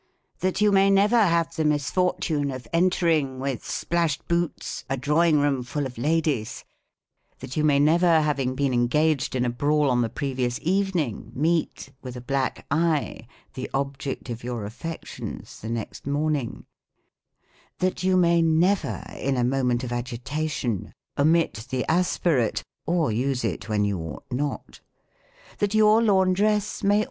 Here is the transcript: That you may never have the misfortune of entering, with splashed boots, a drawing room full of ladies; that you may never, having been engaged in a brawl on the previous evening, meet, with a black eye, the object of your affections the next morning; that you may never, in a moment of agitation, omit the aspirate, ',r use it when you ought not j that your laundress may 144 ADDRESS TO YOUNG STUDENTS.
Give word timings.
That 0.39 0.61
you 0.61 0.71
may 0.71 0.89
never 0.89 1.23
have 1.25 1.53
the 1.53 1.63
misfortune 1.63 2.49
of 2.49 2.67
entering, 2.73 3.39
with 3.39 3.63
splashed 3.63 4.27
boots, 4.27 4.83
a 4.89 4.97
drawing 4.97 5.39
room 5.39 5.61
full 5.61 5.85
of 5.85 5.99
ladies; 5.99 6.65
that 7.37 7.55
you 7.55 7.63
may 7.63 7.77
never, 7.77 8.21
having 8.21 8.55
been 8.55 8.73
engaged 8.73 9.35
in 9.35 9.45
a 9.45 9.49
brawl 9.51 9.91
on 9.91 10.01
the 10.01 10.09
previous 10.09 10.57
evening, 10.63 11.31
meet, 11.35 11.91
with 12.01 12.15
a 12.15 12.19
black 12.19 12.65
eye, 12.71 13.27
the 13.53 13.69
object 13.75 14.31
of 14.31 14.43
your 14.43 14.65
affections 14.65 15.59
the 15.59 15.69
next 15.69 16.07
morning; 16.07 16.65
that 17.77 18.01
you 18.01 18.17
may 18.17 18.41
never, 18.41 19.03
in 19.19 19.37
a 19.37 19.43
moment 19.43 19.83
of 19.83 19.91
agitation, 19.91 20.95
omit 21.15 21.67
the 21.69 21.85
aspirate, 21.87 22.63
',r 22.87 23.11
use 23.11 23.43
it 23.45 23.69
when 23.69 23.85
you 23.85 23.99
ought 23.99 24.25
not 24.31 24.71
j 24.71 24.79
that 25.59 25.75
your 25.75 26.01
laundress 26.01 26.11
may 26.11 26.25
144 26.25 26.39
ADDRESS 26.39 26.79
TO 26.79 26.87
YOUNG 26.87 26.89
STUDENTS. 26.89 26.95